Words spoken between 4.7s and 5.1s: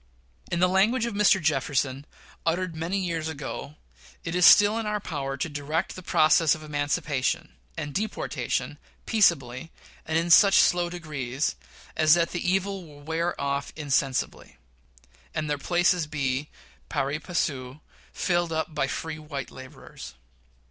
in our